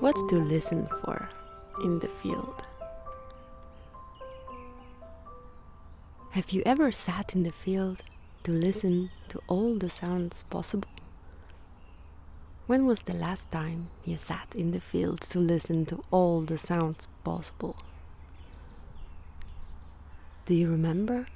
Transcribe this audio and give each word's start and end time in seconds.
What 0.00 0.16
to 0.30 0.36
listen 0.38 0.88
for 1.02 1.28
in 1.84 1.98
the 1.98 2.08
field? 2.08 2.64
Have 6.30 6.50
you 6.52 6.62
ever 6.64 6.90
sat 6.90 7.34
in 7.34 7.42
the 7.42 7.52
field 7.52 8.02
to 8.44 8.50
listen 8.50 9.10
to 9.28 9.40
all 9.46 9.74
the 9.74 9.90
sounds 9.90 10.44
possible? 10.44 10.88
When 12.70 12.86
was 12.86 13.00
the 13.00 13.14
last 13.14 13.50
time 13.50 13.90
you 14.04 14.16
sat 14.16 14.54
in 14.54 14.70
the 14.70 14.78
field 14.80 15.22
to 15.22 15.40
listen 15.40 15.86
to 15.86 16.04
all 16.12 16.42
the 16.42 16.56
sounds 16.56 17.08
possible? 17.24 17.74
Do 20.46 20.54
you 20.54 20.70
remember? 20.70 21.26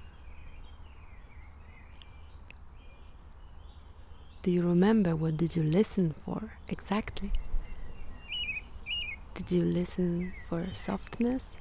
Do 4.42 4.52
you 4.52 4.62
remember 4.62 5.16
what 5.16 5.36
did 5.36 5.56
you 5.56 5.64
listen 5.64 6.12
for 6.12 6.52
exactly? 6.68 7.32
Did 9.34 9.50
you 9.50 9.64
listen 9.64 10.34
for 10.48 10.68
softness? 10.72 11.56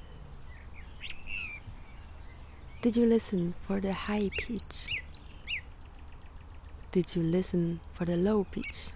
Did 2.80 2.96
you 2.96 3.06
listen 3.06 3.54
for 3.60 3.80
the 3.80 3.92
high 3.92 4.30
pitch? 4.38 5.02
Did 6.92 7.16
you 7.16 7.24
listen 7.24 7.80
for 7.92 8.04
the 8.04 8.14
low 8.14 8.44
pitch? 8.44 8.92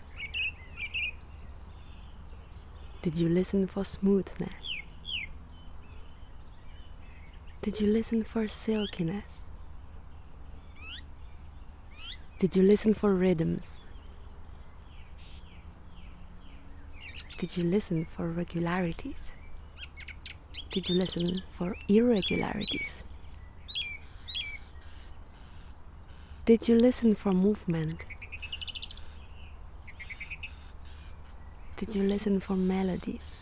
Did 3.01 3.16
you 3.16 3.29
listen 3.29 3.66
for 3.66 3.84
smoothness? 3.84 4.75
Did 7.62 7.81
you 7.81 7.86
listen 7.86 8.25
for 8.25 8.48
silkiness? 8.48 9.45
Did 12.39 12.56
you 12.56 12.62
listen 12.62 12.95
for 12.95 13.14
rhythms? 13.14 13.78
Did 17.37 17.56
you 17.56 17.62
listen 17.62 18.05
for 18.05 18.28
regularities? 18.28 19.27
Did 20.72 20.89
you 20.89 20.97
listen 20.97 21.42
for 21.50 21.77
irregularities? 21.89 23.03
Did 26.44 26.69
you 26.69 26.77
listen 26.77 27.15
for 27.15 27.33
movement? 27.33 28.05
Did 31.79 31.95
you 31.95 32.03
listen 32.03 32.41
for 32.41 32.57
melodies? 32.57 33.37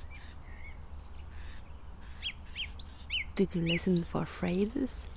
Did 3.34 3.54
you 3.54 3.62
listen 3.62 3.96
for 4.04 4.26
phrases? 4.26 5.08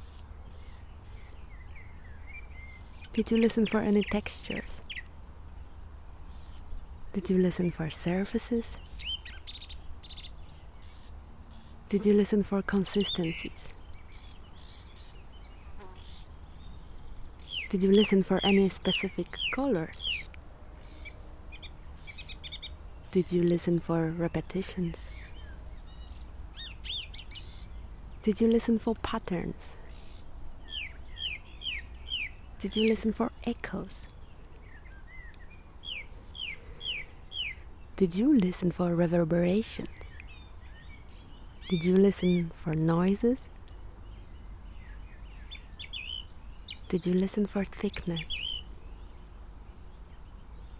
Did 3.11 3.29
you 3.29 3.37
listen 3.37 3.65
for 3.65 3.81
any 3.81 4.03
textures? 4.03 4.81
Did 7.11 7.29
you 7.29 7.37
listen 7.37 7.71
for 7.71 7.89
surfaces? 7.89 8.77
Did 11.89 12.05
you 12.05 12.13
listen 12.13 12.43
for 12.43 12.61
consistencies? 12.61 13.89
Did 17.69 17.83
you 17.83 17.91
listen 17.91 18.23
for 18.23 18.39
any 18.45 18.69
specific 18.69 19.27
colors? 19.51 20.09
Did 23.11 23.31
you 23.31 23.41
listen 23.41 23.79
for 23.79 24.11
repetitions? 24.11 25.09
Did 28.21 28.39
you 28.39 28.47
listen 28.47 28.77
for 28.77 28.93
patterns? 29.01 29.77
Did 32.59 32.75
you 32.75 32.87
listen 32.87 33.11
for 33.11 33.31
echoes? 33.47 34.05
Did 37.95 38.13
you 38.13 38.37
listen 38.37 38.69
for 38.69 38.95
reverberations? 38.95 40.17
Did 41.67 41.83
you 41.83 41.95
listen 41.97 42.51
for 42.63 42.75
noises? 42.75 43.49
Did 46.89 47.07
you 47.07 47.13
listen 47.15 47.47
for 47.47 47.65
thickness? 47.65 48.35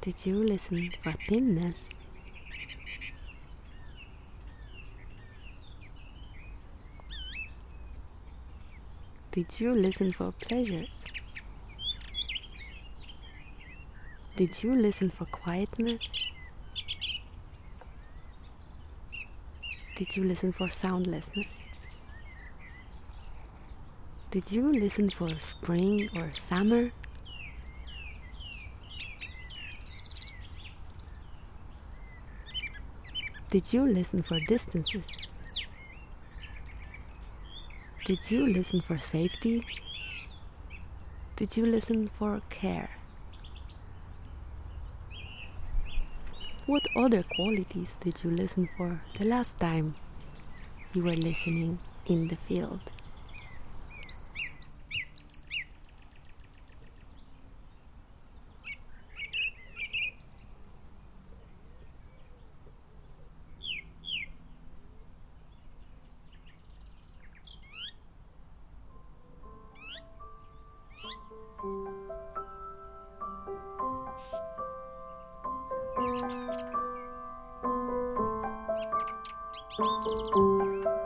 Did 0.01 0.27
you 0.27 0.43
listen 0.43 0.91
for 1.03 1.13
thinness? 1.27 1.89
Did 9.39 9.61
you 9.61 9.73
listen 9.73 10.11
for 10.11 10.33
pleasures? 10.33 11.01
Did 14.35 14.61
you 14.61 14.75
listen 14.75 15.09
for 15.09 15.23
quietness? 15.27 16.09
Did 19.95 20.17
you 20.17 20.25
listen 20.25 20.51
for 20.51 20.69
soundlessness? 20.69 21.61
Did 24.29 24.51
you 24.51 24.73
listen 24.73 25.09
for 25.09 25.29
spring 25.39 26.09
or 26.13 26.33
summer? 26.33 26.91
Did 33.47 33.71
you 33.71 33.87
listen 33.87 34.21
for 34.21 34.41
distances? 34.41 35.28
Did 38.09 38.31
you 38.31 38.47
listen 38.47 38.81
for 38.81 38.97
safety? 38.97 39.63
Did 41.35 41.55
you 41.55 41.67
listen 41.67 42.07
for 42.07 42.41
care? 42.49 42.89
What 46.65 46.87
other 46.95 47.21
qualities 47.21 47.97
did 47.97 48.23
you 48.23 48.31
listen 48.31 48.67
for 48.75 48.99
the 49.19 49.25
last 49.25 49.59
time 49.59 49.93
you 50.95 51.03
were 51.03 51.15
listening 51.15 51.77
in 52.07 52.29
the 52.29 52.35
field? 52.35 52.81
Thank 76.21 76.33
you. 80.35 80.98